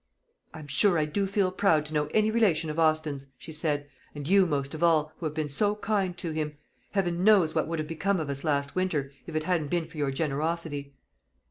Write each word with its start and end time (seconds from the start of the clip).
"I'm 0.51 0.65
sure 0.65 0.97
I 0.97 1.05
do 1.05 1.27
feel 1.27 1.51
proud 1.51 1.85
to 1.85 1.93
know 1.93 2.07
any 2.07 2.31
relation 2.31 2.71
of 2.71 2.79
Austin's," 2.79 3.27
she 3.37 3.51
said, 3.51 3.87
"and 4.15 4.27
you 4.27 4.47
most 4.47 4.73
of 4.73 4.81
all, 4.81 5.13
who 5.19 5.27
have 5.27 5.35
been 5.35 5.47
so 5.47 5.75
kind 5.75 6.17
to 6.17 6.31
him. 6.31 6.57
Heaven 6.93 7.23
knows 7.23 7.53
what 7.53 7.67
would 7.67 7.77
have 7.77 7.87
become 7.87 8.19
of 8.19 8.27
us 8.27 8.43
last 8.43 8.75
winter, 8.75 9.11
if 9.27 9.35
it 9.35 9.43
hadn't 9.43 9.69
been 9.69 9.85
for 9.85 9.97
your 9.99 10.09
generosity." 10.09 10.95